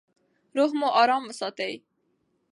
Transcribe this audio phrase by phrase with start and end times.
[0.55, 1.73] روح مو ارام وساتئ.